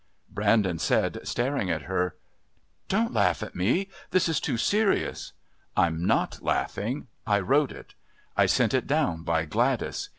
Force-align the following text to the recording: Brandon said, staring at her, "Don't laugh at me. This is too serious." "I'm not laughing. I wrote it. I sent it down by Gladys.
Brandon 0.31 0.79
said, 0.79 1.19
staring 1.23 1.69
at 1.69 1.83
her, 1.83 2.15
"Don't 2.87 3.13
laugh 3.13 3.43
at 3.43 3.53
me. 3.53 3.87
This 4.09 4.27
is 4.27 4.39
too 4.39 4.57
serious." 4.57 5.31
"I'm 5.77 6.05
not 6.07 6.41
laughing. 6.41 7.05
I 7.27 7.39
wrote 7.39 7.71
it. 7.71 7.93
I 8.35 8.47
sent 8.47 8.73
it 8.73 8.87
down 8.87 9.21
by 9.21 9.45
Gladys. 9.45 10.09